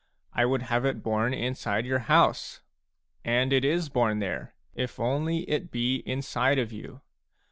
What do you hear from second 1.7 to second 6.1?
your house; and it is born there, if only it be